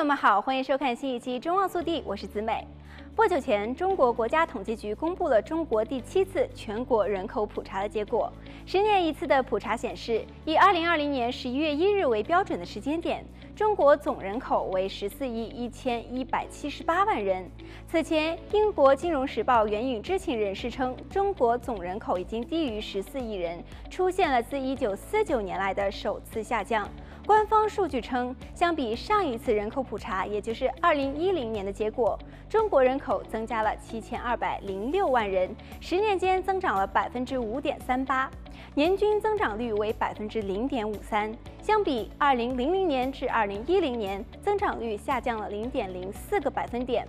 [0.00, 2.66] 朋友们好，欢迎收看新一期《中望速递》，我是子美。
[3.14, 8.32] 不久前，中国国家统计局公布了中国第七次全国人口普查的结果。
[8.64, 13.22] 十年一次的普查显示，以2020年11月1日为标准的时间点，
[13.60, 17.46] 中国总人口为十四亿一千一百七十八万人。
[17.86, 26.88] 此前，英国《金融时报》援引知情人士称，中国总人口已经低于十四亿人，出现了自一九四九年来的首次下降。
[27.26, 32.18] 官方数据称，相比上一次人口普查，也就是二零一零年的结果，
[32.48, 38.28] 中国人口增加了七千二百零六万人，十年间增长了百分之五点三八，
[38.74, 41.30] 年均增长率为百分之零点五三。
[41.62, 47.04] 相比二零零零年至二零一零年，增长率下降了零点零四个百分点。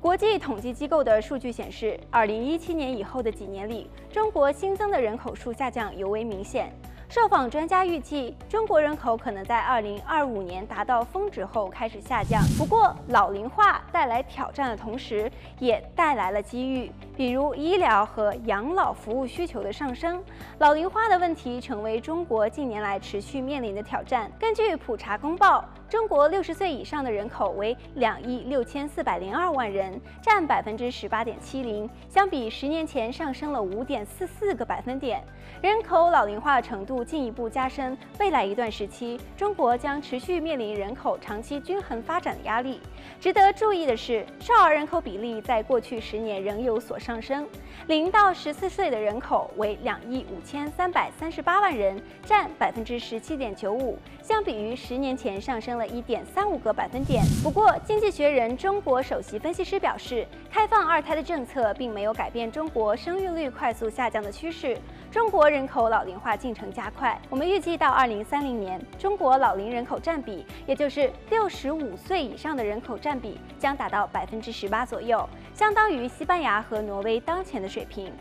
[0.00, 6.72] 国际统计机构的数据显示，二零一七年以后的几年里，中国新增的人口数下降尤为明显。
[7.06, 12.42] 受访专家预计，中国人口可能在二零二五年达到峰值后开始下降。
[12.58, 15.30] 不过，老龄化带来挑战的同时，
[15.60, 20.24] 也带来了机遇，比如医疗和养老服务需求的上升。
[20.58, 24.32] 老龄化的问题成为中国近年来持续面临的挑战。
[24.40, 25.64] 根据普查公报，
[25.94, 35.22] 中国六十岁以上的人口为两亿六千四百零二万人，占百分之十八点七零，相比十年前上升了五点四四个百分点。
[35.62, 42.80] 人口老龄化程度进一步加深，未来一段时期，中国将持续面临人口长期均衡发展的压力。
[43.24, 47.48] 值得注意的是，少儿人口比例在过去十年仍有所上升，
[47.86, 57.24] 零到十四岁的人口为两亿五千三百三十八万人，占百分之十七点九五，相比于十年前上升了一点三五个百分点。
[57.42, 64.76] 不过，《经济学人》中国首席分析师表示，开放二胎的政策并没有改变中国生育率快速下降的趋势。
[65.10, 78.12] 中国人口老龄化进程加快，我们预计到二零三零年，中国老龄人口占比，也就是六十五岁以上的人口占占比，将达到百分之十八左右，相当于西班牙和挪威当前的水平。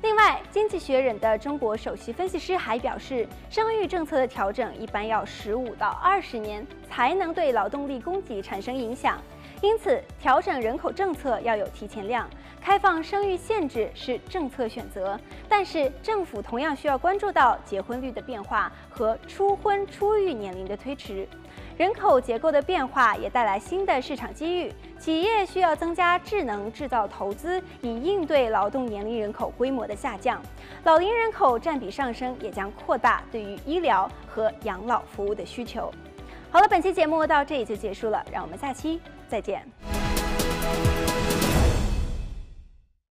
[0.00, 9.18] 另外，《经济学人》的中国首席分析师还表示，生育政策的调整一般要十五到二十年才能对劳动力供给产生影响。
[9.60, 12.30] 因此，调整人口政策要有提前量，
[12.60, 21.26] 开放生育限制是政策选择，但是政府同样需要关注到结婚率的变化和初婚初育年龄的推迟。
[21.76, 30.40] 人口结构的变化也带来新的市场机遇，企业需要增加智能制造投资，以应对劳动年龄人口规模的下降。
[30.84, 35.92] 老龄人口占比上升也将扩大对于医疗和养老服务的需求。
[36.50, 39.62] 好了，本期节目到这里就结束了，让我们下期再见。